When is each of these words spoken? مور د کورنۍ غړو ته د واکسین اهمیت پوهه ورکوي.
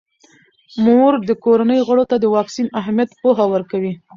مور 0.83 1.13
د 1.29 1.31
کورنۍ 1.43 1.79
غړو 1.87 2.03
ته 2.11 2.15
د 2.19 2.25
واکسین 2.35 2.67
اهمیت 2.79 3.09
پوهه 3.21 3.45
ورکوي. 3.53 3.93